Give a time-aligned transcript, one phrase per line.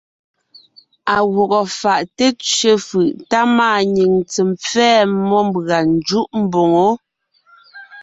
[1.13, 6.87] À gwɔgɔ fáʼ té tsẅe fʉʼ tá máanyìŋ tsem pfɛ́ɛ mmó mbʉ̀a ńjúʼ mboŋó.